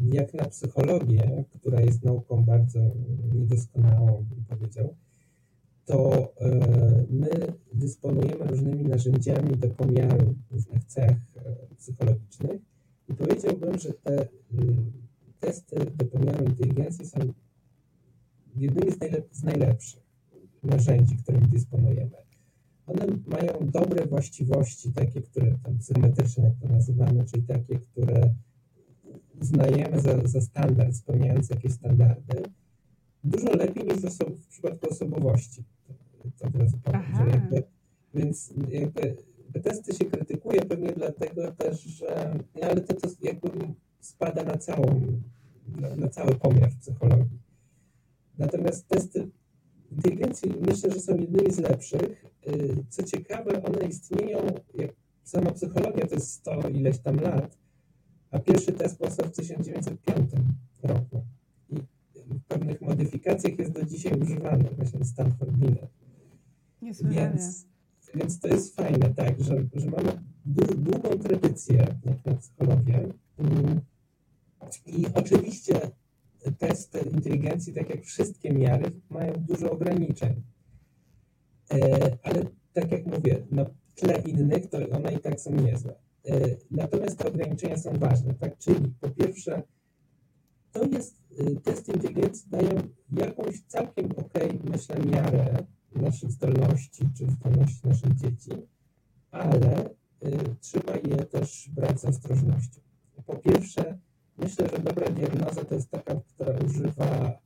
[0.00, 2.80] jak na psychologię, która jest nauką bardzo
[3.34, 4.96] niedoskonałą, bym powiedział,
[5.86, 6.32] to
[7.10, 7.30] my
[7.74, 11.16] dysponujemy różnymi narzędziami do pomiaru różnych cech
[11.78, 12.60] psychologicznych
[13.08, 14.28] i powiedziałbym, że te
[15.40, 17.18] testy do pomiaru inteligencji są
[18.56, 18.92] jednymi
[19.32, 20.02] z najlepszych
[20.62, 22.16] narzędzi, którymi dysponujemy.
[22.86, 28.34] One mają dobre właściwości, takie, które tam symetryczne, jak to nazywamy, czyli takie, które
[29.40, 32.42] uznajemy za, za standard, spełniające jakieś standardy,
[33.24, 35.64] dużo lepiej niż w przypadku osobowości.
[36.38, 37.62] To razu powiem, jakby,
[38.14, 39.16] więc jakby
[39.52, 43.50] te testy się krytykuje pewnie dlatego też, że no ale to, to jakby
[44.00, 45.00] spada na całą,
[45.80, 47.38] na, na cały pomiar psychologii.
[48.38, 49.28] Natomiast testy
[49.92, 52.24] inteligencji myślę, że są jednymi z lepszych.
[52.48, 54.38] Y, co ciekawe, one istnieją,
[54.74, 54.90] jak
[55.24, 57.58] sama psychologia to jest 100 ileś tam lat,
[58.30, 60.30] a pierwszy test powstał w 1905
[60.82, 61.24] roku.
[61.70, 61.76] I
[62.14, 66.05] w pewnych modyfikacjach jest do dzisiaj używany, właśnie Stanford Binet.
[67.10, 67.66] Więc,
[68.14, 73.08] więc to jest fajne, tak, że, że mamy długą tradycję jak na psychologię.
[74.86, 75.80] I oczywiście
[76.58, 80.42] testy inteligencji, tak jak wszystkie miary, mają dużo ograniczeń.
[81.70, 85.94] E, ale tak jak mówię, na tle innych to one i tak są niezłe.
[86.24, 88.58] E, natomiast te ograniczenia są ważne, tak?
[88.58, 89.62] Czyli po pierwsze,
[90.72, 95.66] to jest, e, testy inteligencji dają jakąś całkiem ok, myślę, miarę
[96.02, 98.50] naszych zdolności czy zdolności naszych dzieci,
[99.30, 99.90] ale
[100.60, 102.80] trzeba je też brać z ostrożnością.
[103.26, 103.98] Po pierwsze,
[104.38, 107.38] Myślę, że dobra diagnoza to jest taka, która używa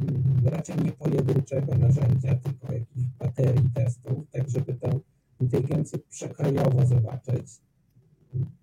[0.00, 5.00] mm, raczej nie pojedynczego narzędzia, tylko jakichś baterii testów, tak żeby tę
[5.40, 7.60] inteligencję przekrojowo zobaczyć.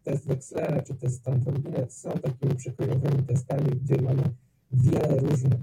[0.03, 4.23] Test Wexlera czy test Stanford są takimi przekrojowymi testami, gdzie mamy
[4.71, 5.59] wiele różnych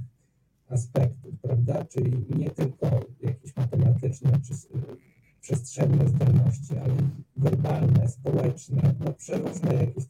[0.68, 1.84] aspektów, prawda?
[1.84, 3.03] Czyli nie tylko
[4.20, 4.54] czy
[5.40, 6.94] przestrzenne zdolności, ale
[7.36, 10.06] werbalne, społeczne, no przeróżne jakieś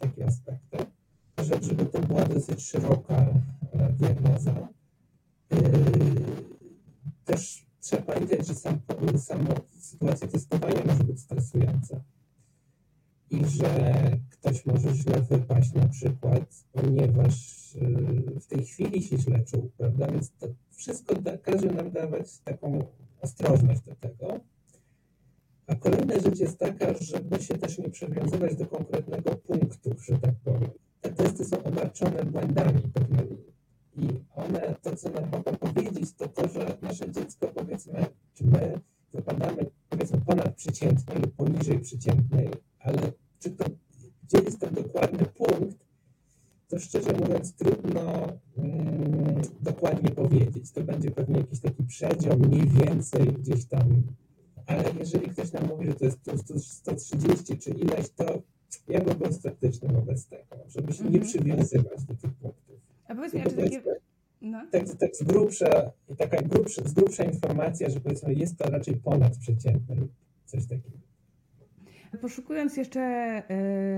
[53.19, 54.03] więcej gdzieś tam,
[54.67, 58.43] ale jeżeli ktoś nam mówi, że to jest 130 czy ileś, to
[58.89, 61.27] ja byłbym sceptyczny wobec tego, żeby się nie mhm.
[61.27, 62.77] przywiązywać do tych punktów.
[63.09, 63.83] A powiedz mi, czy takie...
[64.41, 64.67] No.
[64.73, 69.95] Tak, tak z, grubsza, taka grubsza, z grubsza informacja, że powiedzmy jest to raczej ponadprzeciętne
[69.95, 70.13] lub
[70.45, 70.99] coś takiego.
[72.21, 73.43] Poszukując jeszcze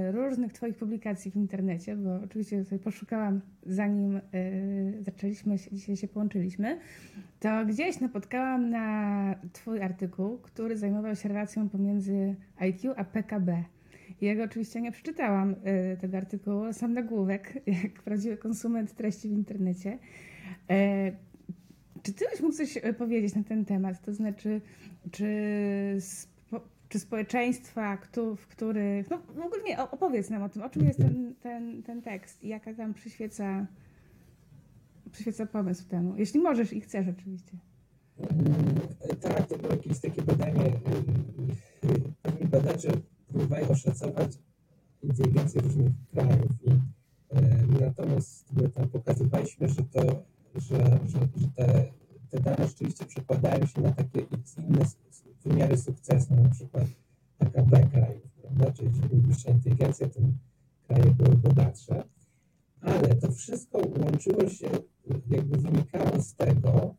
[0.09, 4.23] y, różnych Twoich publikacji w internecie, bo oczywiście sobie poszukałam zanim y,
[5.01, 6.79] zaczęliśmy, się, dzisiaj się połączyliśmy,
[7.41, 13.65] to gdzieś napotkałam na Twój artykuł, który zajmował się relacją pomiędzy IQ a PKB.
[14.21, 19.33] Ja go oczywiście nie przeczytałam, y, tego artykułu, sam nagłówek, jak prawdziwy konsument treści w
[19.33, 19.99] internecie.
[20.71, 21.13] E,
[22.03, 24.01] czy ty byś mógł coś e, powiedzieć na ten temat?
[24.01, 24.61] To znaczy,
[25.11, 25.27] czy,
[26.01, 26.36] spo,
[26.89, 27.99] czy społeczeństwa,
[28.37, 29.11] w których.
[29.11, 32.45] No w ogóle nie, opowiedz nam o tym, o czym jest ten, ten, ten tekst
[32.45, 33.67] i jaka tam przyświeca,
[35.13, 36.17] przyświeca pomysł temu.
[36.17, 37.59] Jeśli możesz i chcesz, oczywiście.
[39.21, 40.73] Tak, to było jakieś takie badanie.
[42.23, 42.89] Pewni badacze
[43.29, 44.39] próbowali oszacować
[45.03, 46.51] inteligencję różnych krajów.
[46.63, 46.71] I,
[47.81, 50.23] natomiast my tam pokazywaliśmy, że, to,
[50.55, 51.85] że, że, że te,
[52.31, 54.21] te dane rzeczywiście przekładają się na takie
[54.59, 54.85] inne
[55.47, 56.85] wymiary sukcesu, na przykład
[57.39, 58.27] PKB krajów?
[58.75, 60.39] Czyli im wyższa inteligencja, tym
[60.87, 62.05] kraje były bogatsze.
[62.81, 64.71] Ale to wszystko łączyło się,
[65.31, 66.95] jakby wynikało z tego,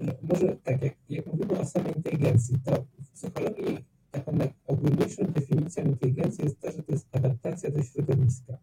[0.00, 5.84] że może tak, jak, jak mówimy o samej inteligencji, to w psychologii taką najogólniejszą definicją
[5.84, 8.58] inteligencji jest to, że to jest adaptacja do środowiska,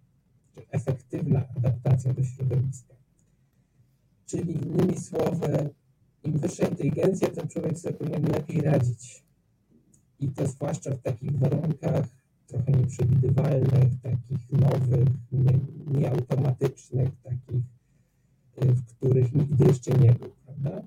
[0.56, 2.96] czy efektywna adaptacja do środowiska.
[4.26, 5.70] Czyli innymi słowy,
[6.24, 9.24] im wyższa inteligencja, tym człowiek sobie powinien lepiej radzić.
[10.20, 12.06] I to zwłaszcza w takich warunkach
[12.48, 15.60] trochę nieprzewidywalnych, takich nowych, nie,
[16.00, 17.64] nieautomatycznych, takich,
[18.64, 20.82] y, w których nigdy jeszcze nie był, prawda?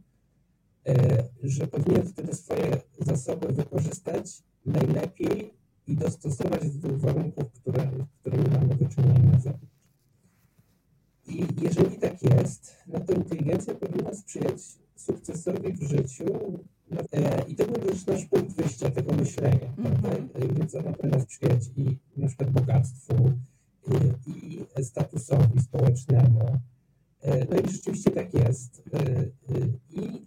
[0.87, 5.55] E, że powinien wtedy swoje zasoby wykorzystać najlepiej
[5.87, 9.75] i dostosować do warunków, które, z którymi mamy do czynienia na zewnątrz.
[11.27, 14.61] I jeżeli tak jest, no to inteligencja powinna sprzyjać
[14.97, 16.59] sukcesowi w życiu.
[17.13, 20.59] E, I to był też nasz punkt wyjścia tego myślenia, mm -hmm.
[20.59, 23.33] Więc ona powinna sprzyjać i na przykład bogactwu,
[24.27, 26.59] i, i statusowi społecznemu.
[27.23, 28.83] E, no i rzeczywiście tak jest.
[29.95, 30.25] I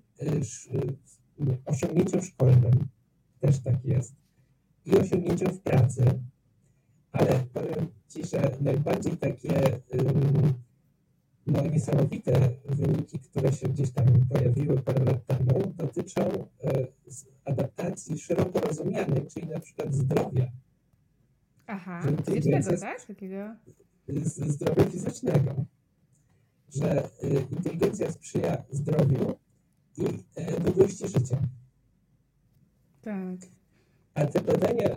[1.66, 2.88] osiągnięciom szkolnym
[3.40, 4.16] też tak jest.
[4.86, 6.04] I osiągnięciom w pracy.
[7.12, 9.80] Ale powiem Ci, że najbardziej takie
[11.48, 16.22] no, niesamowite wyniki, które się gdzieś tam pojawiły parę lat temu, dotyczą
[16.64, 16.88] e,
[17.46, 20.52] adaptacji szeroko rozumianej, czyli na przykład zdrowia.
[21.68, 23.06] Aha, fizycznego, tak?
[23.06, 23.56] Takiego...
[24.26, 25.66] Zdrowia fizycznego.
[26.70, 27.10] Że e,
[27.52, 29.36] inteligencja sprzyja zdrowiu
[29.98, 30.06] i
[30.36, 31.38] e, długości życia.
[33.02, 33.38] Tak.
[34.14, 34.96] A te badania,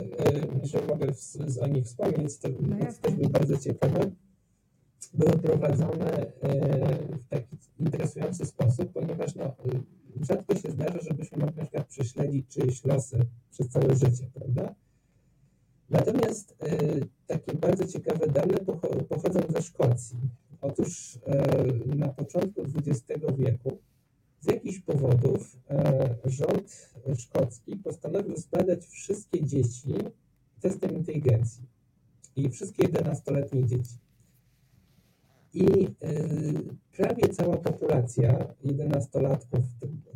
[0.62, 1.06] że mogę
[1.60, 4.10] o nich wspomnieć, to, no też było bardzo ciekawe
[5.14, 9.56] były prowadzone e, w taki interesujący sposób, ponieważ no,
[10.20, 14.74] rzadko się zdarza, żebyśmy mogli na przykład prześledzić czyjeś losy przez całe życie, prawda?
[15.90, 16.76] Natomiast e,
[17.26, 18.58] takie bardzo ciekawe dane
[19.08, 20.18] pochodzą ze Szkocji.
[20.60, 23.78] Otóż e, na początku XX wieku
[24.40, 25.56] z jakichś powodów
[26.24, 29.94] rząd szkocki postanowił zbadać wszystkie dzieci
[30.60, 31.62] testem inteligencji
[32.36, 33.98] i wszystkie 11-letnie dzieci.
[35.54, 35.90] I y,
[36.96, 39.62] prawie cała populacja 11-latków,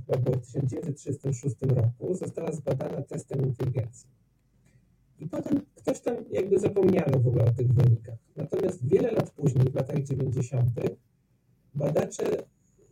[0.06, 4.08] chyba było w 1936 roku, została zbadana testem inteligencji.
[5.18, 8.18] I potem ktoś tam jakby zapomniano w ogóle o tych wynikach.
[8.36, 10.70] Natomiast wiele lat później, w latach 90.,
[11.74, 12.24] badacze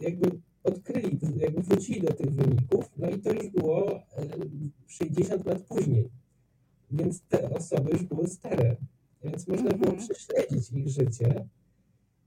[0.00, 0.30] jakby
[0.64, 4.00] odkryli, jakby wrócili do tych wyników, no i to już było
[4.86, 6.10] 60 lat później.
[6.90, 8.76] Więc te osoby już były stare.
[9.24, 10.08] Więc można było mhm.
[10.08, 11.48] prześledzić ich życie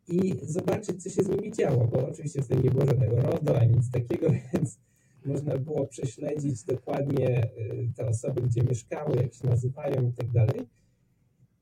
[0.07, 3.75] i zobaczyć, co się z nimi działo, bo oczywiście wtedy nie było żadnego RODO ani
[3.75, 4.79] nic takiego, więc
[5.25, 10.61] można było prześledzić dokładnie y, te osoby, gdzie mieszkały, jak się nazywają i tak dalej.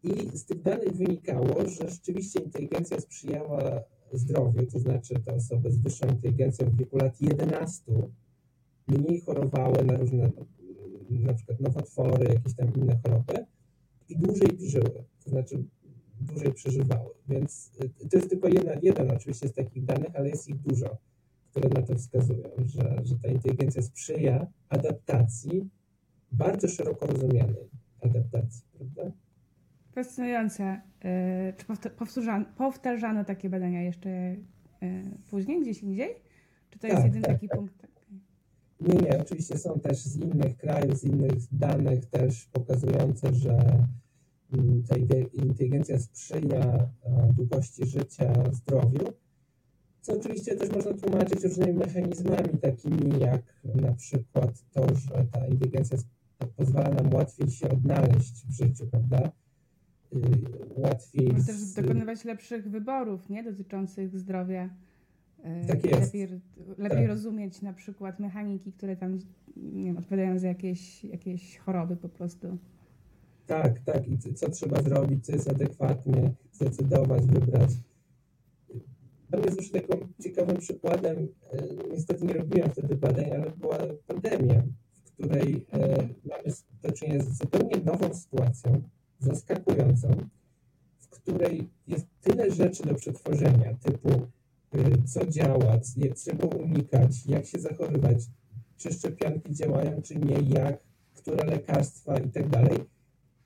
[0.04, 5.78] I z tych danych wynikało, że rzeczywiście inteligencja sprzyjała zdrowiu, to znaczy te osoby z
[5.78, 7.84] wyższą inteligencją w wieku lat 11
[8.88, 10.32] mniej chorowały na różne,
[11.10, 13.46] na przykład nowotwory, jakieś tam inne choroby
[14.10, 15.04] i dłużej żyły.
[15.24, 15.64] To znaczy
[16.24, 17.10] dłużej przeżywały.
[17.28, 17.72] Więc
[18.04, 20.98] y, to jest tylko jeden, jeden oczywiście z takich danych, ale jest ich dużo,
[21.52, 25.70] które na to wskazują, że, że ta inteligencja sprzyja adaptacji,
[26.32, 27.70] bardzo szeroko rozumianej
[28.02, 29.12] adaptacji, prawda?
[29.92, 30.82] Fascynujące.
[31.06, 34.38] Y, czy powtarzano, powtarzano takie badania jeszcze y,
[35.30, 36.16] później, gdzieś indziej?
[36.70, 37.58] Czy to jest tak, jeden tak, taki tak.
[37.58, 37.88] punkt?
[38.88, 43.58] Nie, nie, oczywiście są też z innych krajów, z innych danych też pokazujące, że
[44.88, 44.96] ta
[45.34, 46.90] inteligencja sprzyja
[47.36, 49.14] długości życia, zdrowiu,
[50.02, 53.42] co oczywiście też można tłumaczyć różnymi mechanizmami, takimi jak
[53.76, 55.98] na przykład to, że ta inteligencja
[56.56, 59.32] pozwala nam łatwiej się odnaleźć w życiu, prawda?
[60.16, 60.20] Y,
[60.76, 61.28] łatwiej.
[61.28, 63.44] Może też dokonywać lepszych wyborów, nie?
[63.44, 64.70] Dotyczących zdrowia.
[65.64, 66.14] Y, tak jest.
[66.14, 66.42] Lepiej,
[66.78, 67.08] lepiej tak.
[67.08, 69.20] rozumieć na przykład mechaniki, które tam
[69.56, 72.58] nie wiem, odpowiadają za jakieś, jakieś choroby po prostu.
[73.48, 74.08] Tak, tak.
[74.08, 77.70] I co trzeba zrobić, co jest adekwatnie, zdecydować, wybrać.
[79.30, 83.78] Dla mnie zresztą takim ciekawym przykładem, e, niestety nie robiłem wtedy badań, ale była
[84.08, 84.64] pandemia,
[85.04, 86.44] w której e, mamy
[86.82, 88.82] do czynienia z zupełnie nową sytuacją,
[89.20, 90.08] zaskakującą,
[91.00, 94.28] w której jest tyle rzeczy do przetworzenia, typu e,
[95.06, 95.80] co działa,
[96.26, 98.18] czego unikać, jak się zachowywać,
[98.78, 100.80] czy szczepionki działają, czy nie, jak,
[101.14, 102.93] które lekarstwa i tak dalej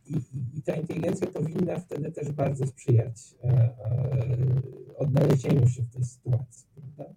[0.09, 3.71] i, i, ta inteligencja powinna wtedy też bardzo sprzyjać e, e,
[4.97, 6.67] odnalezieniu się w tej sytuacji.
[6.75, 7.13] Prawda?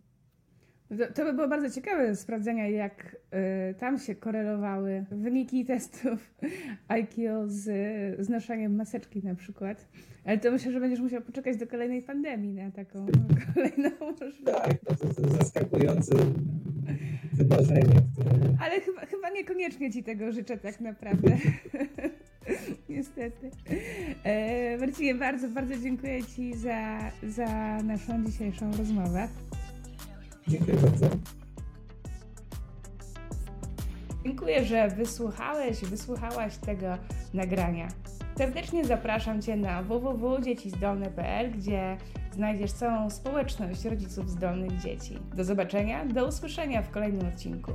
[0.98, 3.16] To, to by było bardzo ciekawe sprawdzenia, jak
[3.70, 6.34] y, tam się korelowały wyniki testów
[6.88, 7.62] IQ z,
[8.26, 9.88] z noszeniem maseczki na przykład.
[10.24, 13.06] Ale to myślę, że będziesz musiał poczekać do kolejnej pandemii na taką
[13.54, 13.90] kolejną
[14.20, 14.42] możliwość.
[14.44, 16.14] Tak, to, to jest zaskakujące
[17.32, 18.02] wydarzenie.
[18.12, 18.30] Które...
[18.60, 21.36] Ale chyba, chyba niekoniecznie Ci tego życzę tak naprawdę.
[22.88, 23.50] Niestety.
[24.24, 29.28] E, Marcinie, bardzo, bardzo dziękuję Ci za, za naszą dzisiejszą rozmowę.
[30.48, 31.06] Dziękuję bardzo.
[34.24, 36.86] Dziękuję, że wysłuchałeś, wysłuchałaś tego
[37.34, 37.88] nagrania.
[38.38, 41.96] Serdecznie zapraszam Cię na www.dziecizdolne.pl, gdzie
[42.32, 45.18] znajdziesz całą społeczność rodziców zdolnych dzieci.
[45.34, 47.72] Do zobaczenia, do usłyszenia w kolejnym odcinku.